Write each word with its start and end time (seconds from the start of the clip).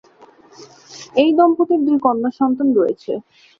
এই 1.15 1.29
দম্পতির 1.37 1.81
দুই 1.87 1.97
কন্যা 2.05 2.29
সন্তান 2.39 2.67
রয়েছে। 2.77 3.11